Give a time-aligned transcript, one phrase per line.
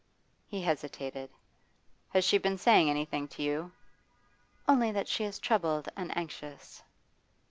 [0.47, 1.29] He hesitated.
[2.09, 3.71] 'Has she been saying anything to you?'
[4.67, 6.81] 'Only that she is troubled and anxious.